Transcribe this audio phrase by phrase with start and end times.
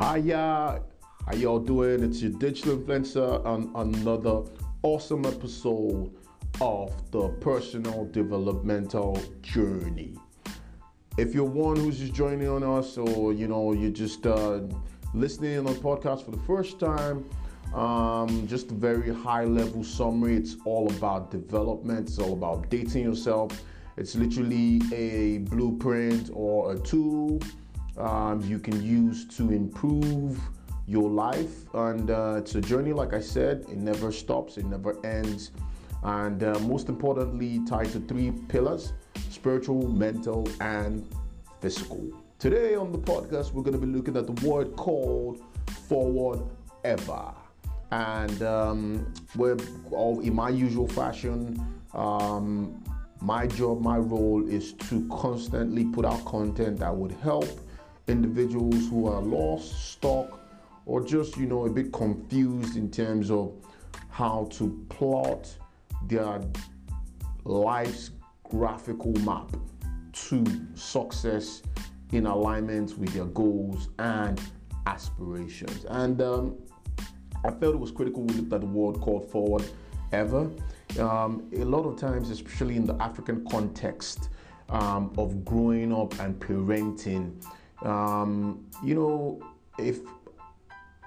[0.00, 0.80] Hiya,
[1.26, 2.02] how y'all doing?
[2.02, 4.44] It's your digital influencer on another
[4.82, 6.10] awesome episode
[6.62, 10.14] of the personal developmental journey.
[11.18, 14.60] If you're one who's just joining on us, or you know you're just uh,
[15.12, 17.28] listening on the podcast for the first time,
[17.74, 20.34] um, just a very high level summary.
[20.34, 22.08] It's all about development.
[22.08, 23.52] It's all about dating yourself.
[23.98, 27.38] It's literally a blueprint or a tool
[27.98, 30.40] um, you can use to improve
[30.86, 31.72] your life.
[31.74, 35.52] And uh, it's a journey, like I said, it never stops, it never ends.
[36.02, 38.92] And uh, most importantly, tied to three pillars
[39.30, 41.06] spiritual, mental, and
[41.60, 42.10] physical.
[42.38, 45.42] Today on the podcast, we're going to be looking at the word called
[45.88, 46.40] forward
[46.84, 47.32] ever.
[47.90, 49.56] And um, we're
[49.90, 51.64] all in my usual fashion.
[51.94, 52.82] Um,
[53.20, 57.48] my job, my role is to constantly put out content that would help
[58.08, 60.40] individuals who are lost, stuck,
[60.86, 63.52] or just, you know, a bit confused in terms of
[64.08, 65.48] how to plot
[66.06, 66.40] their
[67.44, 68.10] life's
[68.44, 69.56] graphical map
[70.12, 71.62] to success
[72.12, 74.40] in alignment with their goals and
[74.86, 75.84] aspirations.
[75.88, 76.56] And um,
[77.44, 79.64] I felt it was critical we looked at the word called forward
[80.12, 80.50] ever.
[80.98, 84.28] Um, a lot of times, especially in the African context
[84.68, 87.44] um, of growing up and parenting,
[87.82, 89.42] um, you know,
[89.78, 89.98] if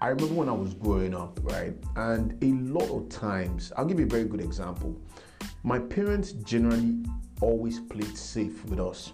[0.00, 3.98] I remember when I was growing up, right, and a lot of times, I'll give
[3.98, 4.96] you a very good example.
[5.62, 7.04] My parents generally
[7.40, 9.12] always played safe with us.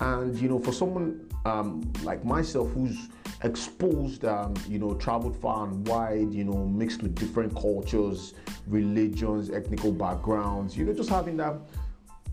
[0.00, 3.08] And, you know, for someone um, like myself who's
[3.42, 8.34] exposed, um, you know, traveled far and wide, you know, mixed with different cultures,
[8.66, 11.56] religions, ethnical backgrounds, you know, just having that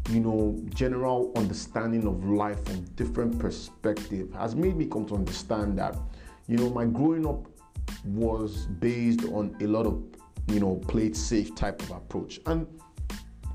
[0.09, 5.78] you know, general understanding of life from different perspective has made me come to understand
[5.80, 5.95] that,
[6.47, 7.47] you know, my growing up
[8.03, 10.03] was based on a lot of,
[10.47, 12.40] you know, play it safe type of approach.
[12.46, 12.68] And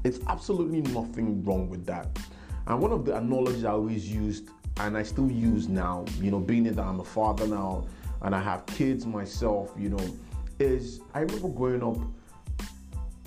[0.04, 2.18] it's absolutely nothing wrong with that.
[2.66, 4.48] And one of the analogies I always used
[4.78, 7.86] and I still use now, you know, being that I'm a father now
[8.22, 10.18] and I have kids myself, you know,
[10.58, 11.96] is I remember growing up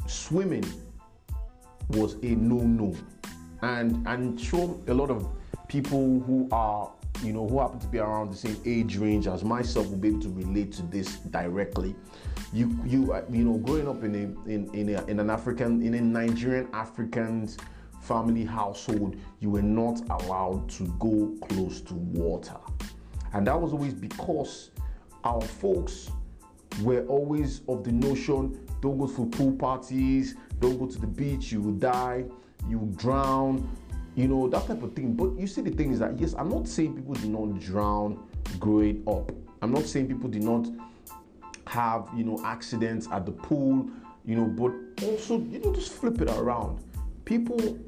[0.08, 0.66] swimming
[1.90, 2.96] was a no-no
[3.63, 5.28] and and sure a lot of
[5.68, 6.91] people who are
[7.24, 10.09] you know who happen to be around the same age range as myself will be
[10.09, 11.96] able to relate to this directly.
[12.52, 15.81] You you uh, you know growing up in a in in, a, in an african
[15.81, 17.47] in a nigerian african
[18.02, 22.57] family household you were not allowed to go close to water.
[23.34, 24.72] And that was always because
[25.23, 26.12] our folks
[26.81, 31.52] were always of the notion don't go to pool parties don't go to the beach
[31.52, 32.25] you will die
[32.68, 33.69] you drown,
[34.16, 35.13] you know, that type of thing.
[35.13, 38.28] But you see, the thing is that, yes, I'm not saying people did not drown
[38.59, 39.31] growing up.
[39.62, 40.68] I'm not saying people did not
[41.68, 43.90] have, you know, accidents at the pool,
[44.25, 44.72] you know, but
[45.06, 46.84] also, you know, just flip it around.
[47.25, 47.79] People,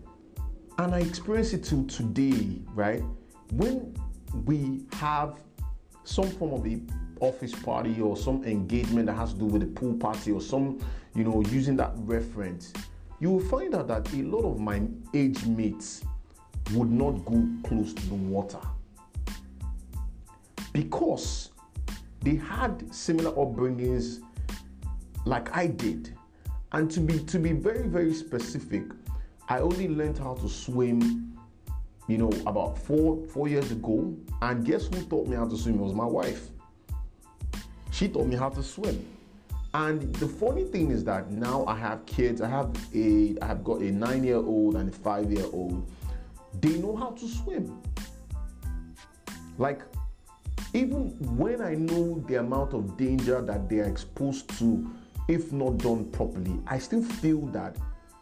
[0.78, 3.03] and I experience it till today, right?
[3.52, 3.96] When
[4.46, 5.40] we have
[6.03, 6.80] some form of a
[7.19, 10.80] office party or some engagement that has to do with a pool party or some,
[11.14, 12.74] you know, using that reference,
[13.20, 14.81] you will find out that a lot of my
[15.14, 16.03] age mates
[16.74, 18.59] would not go close to the water
[20.74, 21.52] because
[22.22, 24.20] they had similar upbringings
[25.26, 26.14] like I did.
[26.72, 28.84] And to be to be very very specific,
[29.47, 31.38] I only learned how to swim,
[32.08, 34.14] you know, about four four years ago.
[34.42, 35.76] And guess who taught me how to swim?
[35.76, 36.50] It was my wife.
[37.92, 39.06] She taught me how to swim.
[39.75, 42.40] And the funny thing is that now I have kids.
[42.40, 45.91] I have a I have got a nine year old and a five year old.
[46.62, 47.81] They know how to swim.
[49.58, 49.81] Like
[50.74, 54.90] even when I know the amount of danger that they are exposed to,
[55.28, 57.75] if not done properly, I still feel that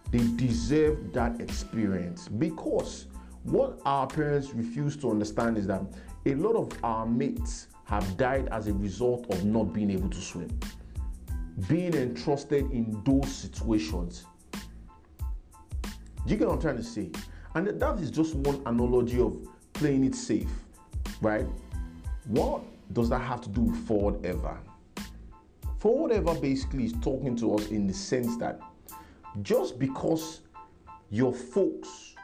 [0.09, 3.05] they deserve that experience because
[3.43, 5.83] what our parents refuse to understand is that
[6.25, 10.19] a lot of our mates have died as a result of not being able to
[10.19, 10.49] swim
[11.67, 14.25] being entrusted in those situations.
[14.51, 17.11] Do you get what I'm trying to say?
[17.55, 19.37] And that is just one analogy of
[19.73, 20.49] playing it safe,
[21.21, 21.45] right?
[22.25, 22.63] What
[22.93, 24.57] does that have to do with forward ever?
[25.77, 28.59] Forward ever basically is talking to us in the sense that
[29.41, 30.41] just because
[31.09, 32.15] your folks,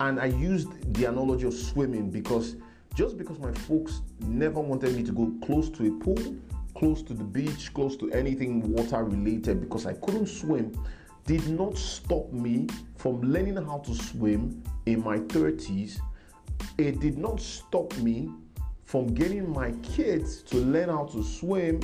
[0.00, 2.56] and I used the analogy of swimming because
[2.94, 6.36] just because my folks never wanted me to go close to a pool
[6.78, 10.72] close to the beach, close to anything water related because I couldn't swim
[11.26, 15.98] did not stop me from learning how to swim in my 30s.
[16.78, 18.30] It did not stop me
[18.84, 21.80] from getting my kids to learn how to swim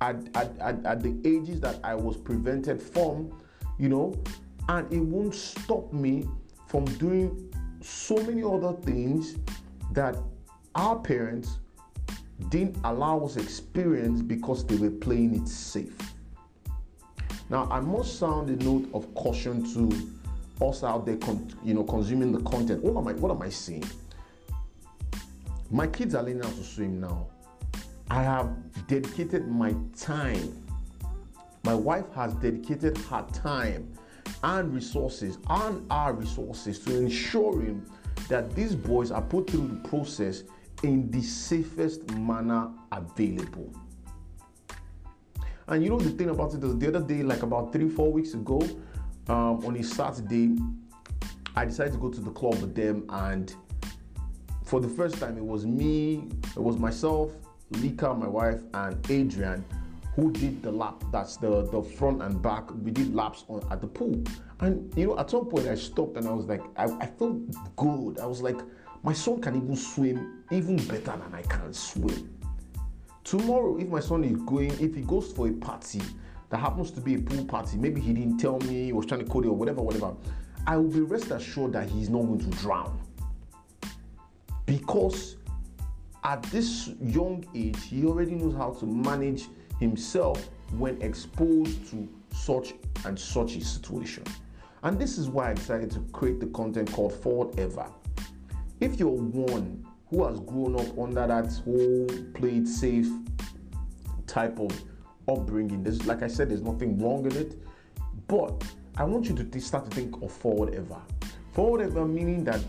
[0.00, 3.30] at, at, at, at the ages that I was prevented from,
[3.78, 4.20] you know,
[4.68, 6.26] and it won't stop me
[6.66, 9.36] from doing so many other things
[9.92, 10.16] that
[10.74, 11.60] our parents
[12.48, 15.96] didn't allow us experience because they were playing it safe.
[17.48, 21.84] Now, I must sound a note of caution to us out there, con- you know,
[21.84, 22.82] consuming the content.
[22.82, 23.12] What am I?
[23.14, 23.88] What am I saying?
[25.70, 27.26] My kids are learning how to swim now.
[28.10, 28.50] I have
[28.88, 30.64] dedicated my time.
[31.62, 33.92] My wife has dedicated her time
[34.42, 37.84] and resources and our resources to ensuring
[38.28, 40.42] that these boys are put through the process
[40.82, 43.72] in the safest manner available.
[45.68, 48.10] And you know the thing about it is the other day, like about three, four
[48.12, 48.60] weeks ago,
[49.28, 50.56] um, on a Saturday,
[51.54, 53.54] I decided to go to the club with them, and
[54.64, 57.32] for the first time, it was me, it was myself,
[57.70, 59.64] Lika, my wife, and Adrian
[60.16, 61.02] who did the lap.
[61.12, 62.70] That's the the front and back.
[62.82, 64.22] We did laps on at the pool,
[64.60, 67.38] and you know, at some point I stopped and I was like, I, I felt
[67.76, 68.18] good.
[68.18, 68.60] I was like,
[69.02, 72.36] my son can even swim even better than I can swim.
[73.24, 76.02] Tomorrow, if my son is going, if he goes for a party
[76.48, 79.20] that happens to be a pool party, maybe he didn't tell me, he was trying
[79.20, 80.14] to code it or whatever, whatever,
[80.66, 83.00] I will be rest assured that he's not going to drown.
[84.66, 85.36] Because
[86.24, 89.44] at this young age, he already knows how to manage
[89.78, 92.74] himself when exposed to such
[93.04, 94.24] and such a situation.
[94.82, 97.86] And this is why I decided to create the content called Forward Ever.
[98.80, 103.08] If you're one who has grown up under that whole play it safe
[104.26, 104.70] type of
[105.28, 105.82] upbringing.
[105.82, 107.58] There's, like I said, there's nothing wrong in it,
[108.26, 108.64] but
[108.96, 111.00] I want you to start to think of forward ever.
[111.52, 112.60] Forward ever meaning that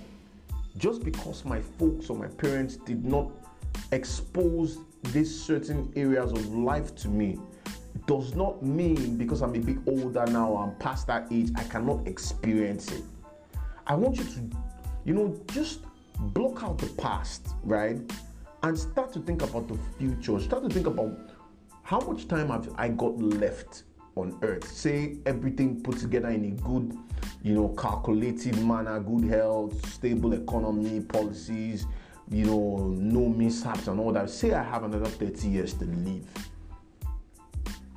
[0.77, 3.31] just because my folks or my parents did not
[3.91, 4.79] expose
[5.13, 7.39] these certain areas of life to me
[8.05, 12.07] does not mean because I'm a bit older now, I'm past that age, I cannot
[12.07, 13.03] experience it.
[13.85, 14.57] I want you to,
[15.05, 15.81] you know, just
[16.21, 17.99] block out the past, right?
[18.63, 20.39] And start to think about the future.
[20.39, 21.17] Start to think about
[21.83, 23.83] how much time have I got left
[24.15, 24.67] on earth?
[24.71, 26.97] Say everything put together in a good,
[27.41, 31.87] you know, calculated manner, good health, stable economy, policies,
[32.29, 34.29] you know, no mishaps and all that.
[34.29, 36.25] Say I have another 30 years to live.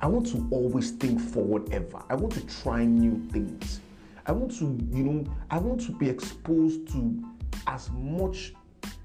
[0.01, 2.03] I want to always think forward ever.
[2.09, 3.79] I want to try new things.
[4.27, 7.23] I want to, you know, I want to be exposed to
[7.67, 8.53] as much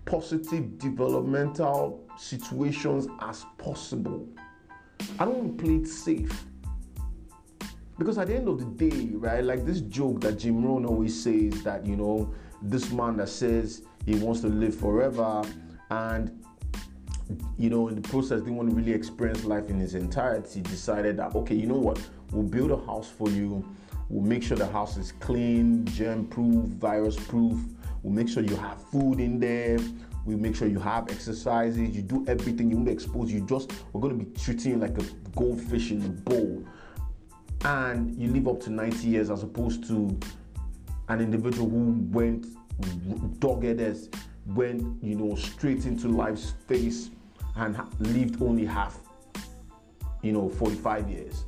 [0.05, 4.29] positive developmental situations as possible.
[5.19, 6.45] I don't want to play it safe.
[7.99, 11.23] Because at the end of the day, right, like this joke that Jim Rohn always
[11.23, 12.33] says that, you know,
[12.63, 15.43] this man that says he wants to live forever
[15.91, 16.41] and
[17.59, 21.17] you know, in the process, didn't want to really experience life in its entirety, decided
[21.19, 22.01] that, okay, you know what,
[22.33, 23.65] we'll build a house for you.
[24.11, 27.57] We'll make sure the house is clean, germ proof, virus proof.
[28.03, 29.79] We'll make sure you have food in there.
[30.25, 31.95] We'll make sure you have exercises.
[31.95, 32.71] You do everything.
[32.71, 33.31] You won't be exposed.
[33.31, 35.05] You just, we're going to be treating you like a
[35.37, 36.65] goldfish in a bowl.
[37.65, 40.19] And you live up to 90 years as opposed to
[41.09, 42.47] an individual who went
[43.39, 44.09] dogged as
[44.47, 47.11] went, you know, straight into life's face
[47.57, 48.99] and lived only half,
[50.23, 51.45] you know, 45 years.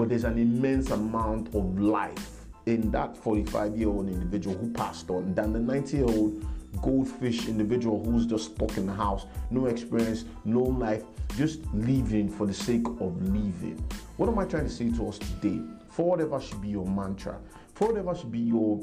[0.00, 5.10] But there's an immense amount of life in that 45 year old individual who passed
[5.10, 6.42] on than the 90 year old
[6.80, 11.02] goldfish individual who's just stuck in the house, no experience, no life,
[11.36, 13.76] just living for the sake of living.
[14.16, 15.60] What am I trying to say to us today?
[15.90, 17.38] Forward ever should be your mantra.
[17.74, 18.80] Forward ever should be your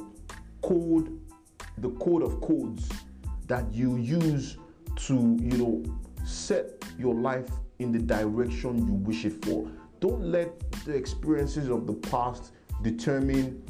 [0.61, 1.19] code,
[1.79, 2.91] the code of codes
[3.47, 4.57] that you use
[4.97, 5.83] to, you know,
[6.23, 9.67] set your life in the direction you wish it for.
[9.99, 12.51] Don't let the experiences of the past
[12.83, 13.63] determine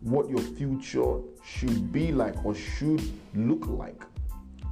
[0.00, 3.02] what your future should be like or should
[3.34, 4.02] look like.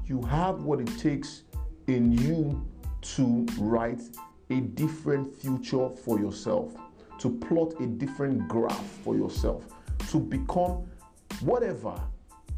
[0.06, 1.42] You have what it takes
[1.86, 2.66] in you
[3.00, 4.00] to write
[4.50, 6.74] a different future for yourself,
[7.18, 9.64] to plot a different graph for yourself,
[10.10, 10.86] to become
[11.40, 12.00] whatever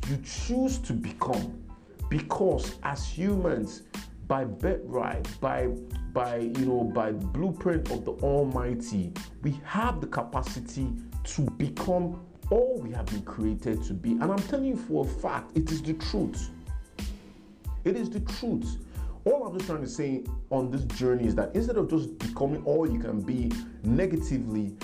[0.08, 1.62] you choose to become.
[2.08, 3.82] Because as humans,
[4.30, 5.66] by birthright, by
[6.12, 10.88] by you know, by blueprint of the Almighty, we have the capacity
[11.24, 14.12] to become all we have been created to be.
[14.12, 16.48] And I'm telling you for a fact, it is the truth.
[17.82, 18.76] It is the truth.
[19.24, 22.62] All I'm just trying to say on this journey is that instead of just becoming
[22.64, 23.50] all you can be
[23.82, 24.76] negatively,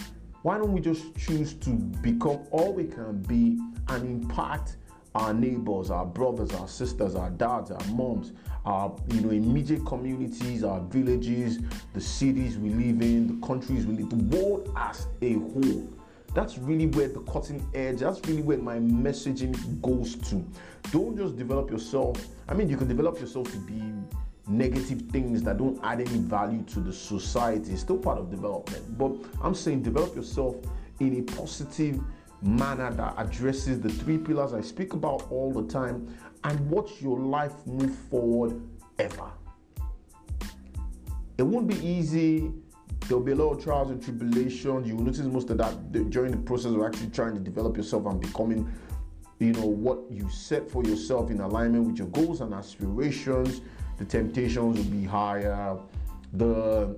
[0.43, 4.77] why don't we just choose to become all we can be and impact
[5.17, 8.33] our neighbors, our brothers, our sisters, our dads, our moms,
[8.67, 11.59] our you know immediate communities, our villages,
[11.95, 15.89] the cities we live in, the countries we live, the world as a whole.
[16.35, 20.45] That's really where the cutting edge, that's really where my messaging goes to.
[20.91, 22.27] Don't just develop yourself.
[22.47, 23.83] I mean, you can develop yourself to be
[24.49, 27.73] negative things that don't add any value to the society.
[27.73, 28.99] It's still part of development.
[28.99, 30.57] But I'm saying develop yourself
[31.01, 32.01] in a positive
[32.43, 37.19] manner that addresses the three pillars I speak about all the time and watch your
[37.19, 38.61] life move forward
[38.99, 39.31] ever.
[41.39, 42.53] It won't be easy.
[43.01, 44.89] There'll be a lot of trials and tribulations.
[44.89, 48.07] You will notice most of that during the process of actually trying to develop yourself
[48.07, 48.73] and becoming,
[49.39, 53.61] you know, what you set for yourself in alignment with your goals and aspirations.
[53.99, 55.77] The temptations will be higher.
[56.33, 56.97] The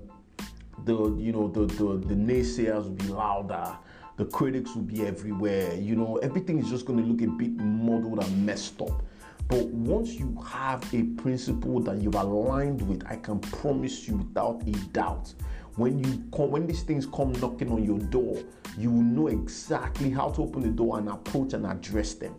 [0.84, 3.76] the you know the the, the naysayers will be louder
[4.18, 5.74] the critics will be everywhere.
[5.76, 9.02] You know, everything is just going to look a bit muddled and messed up.
[9.46, 14.62] But once you have a principle that you've aligned with, I can promise you without
[14.66, 15.32] a doubt,
[15.76, 18.42] when you come, when these things come knocking on your door,
[18.76, 22.34] you will know exactly how to open the door and approach and address them.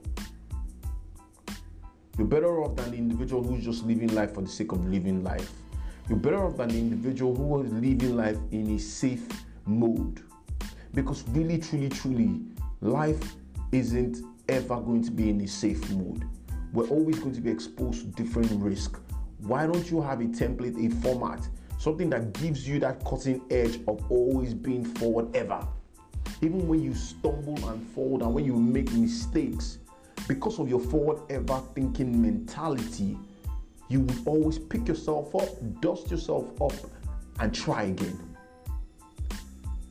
[2.17, 5.24] You're better off than the individual who's just living life for the sake of living
[5.24, 5.50] life.
[6.09, 9.25] You're better off than the individual who is living life in a safe
[9.65, 10.21] mode.
[10.93, 12.41] Because really, truly, truly,
[12.81, 13.36] life
[13.72, 16.25] isn't ever going to be in a safe mode.
[16.74, 19.00] We're always going to be exposed to different risk.
[19.39, 23.79] Why don't you have a template, a format, something that gives you that cutting edge
[23.88, 25.65] of always being forward ever?
[26.41, 29.79] Even when you stumble and fall and when you make mistakes,
[30.27, 33.17] because of your forward ever thinking mentality,
[33.88, 35.50] you will always pick yourself up,
[35.81, 36.74] dust yourself up,
[37.39, 38.28] and try again.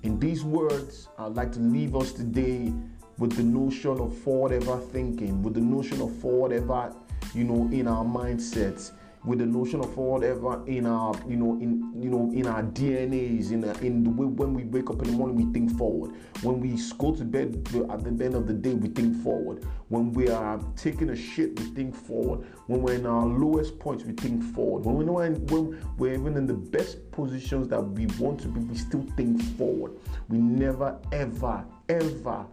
[0.04, 2.72] In these words, I'd like to leave us today
[3.18, 6.94] with the notion of forward ever thinking, with the notion of forward ever,
[7.34, 8.92] you know, in our mindsets,
[9.24, 12.62] with the notion of forward ever in our, you know, in you know, in our
[12.62, 15.76] DNAs, in uh, in the way when we wake up in the morning, we think
[15.76, 16.14] forward.
[16.42, 19.64] When we go to bed at the end of the day, we think forward.
[19.88, 22.46] When we are taking a shit, we think forward.
[22.66, 24.84] When we're in our lowest points, we think forward.
[24.84, 28.60] When we know when we're even in the best positions that we want to be,
[28.60, 29.92] we still think forward.
[30.28, 32.46] We never, ever, ever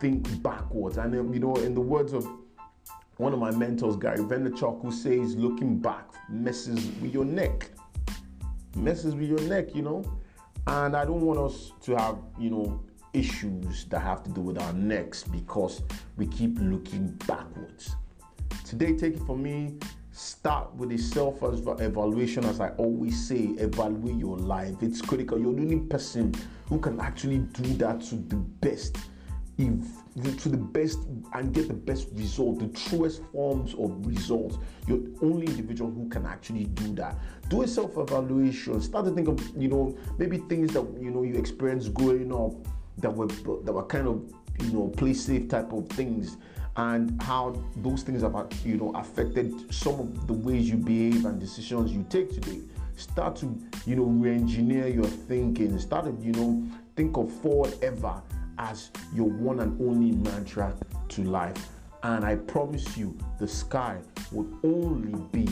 [0.00, 0.98] think backwards.
[0.98, 2.28] And um, you know, in the words of
[3.22, 7.70] one of my mentors, Gary Vaynerchuk, who says looking back messes with your neck.
[8.74, 10.02] Messes with your neck, you know.
[10.66, 14.58] And I don't want us to have, you know, issues that have to do with
[14.58, 15.82] our necks because
[16.16, 17.94] we keep looking backwards.
[18.64, 19.76] Today, take it from me.
[20.10, 23.54] Start with a self evaluation, as I always say.
[23.58, 24.82] Evaluate your life.
[24.82, 25.38] It's critical.
[25.38, 26.34] You're the only person
[26.66, 28.98] who can actually do that to the best
[30.38, 30.98] to the best
[31.32, 34.58] and get the best result, the truest forms of results.
[34.86, 37.16] You're the only individual who can actually do that.
[37.48, 38.80] Do a self-evaluation.
[38.80, 42.52] Start to think of, you know, maybe things that you know you experienced growing up
[42.98, 46.36] that were that were kind of you know play safe type of things
[46.76, 51.38] and how those things have you know affected some of the ways you behave and
[51.40, 52.60] decisions you take today
[52.96, 56.62] start to you know re-engineer your thinking start to you know
[56.96, 58.22] think of forward ever
[58.58, 60.74] as your one and only mantra
[61.08, 61.68] to life.
[62.02, 63.98] And I promise you, the sky
[64.32, 65.48] will only be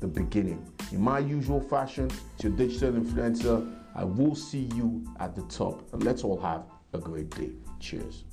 [0.00, 0.64] the beginning.
[0.92, 3.74] In my usual fashion, it's your digital influencer.
[3.94, 5.92] I will see you at the top.
[5.92, 7.52] And let's all have a great day.
[7.80, 8.24] Cheers.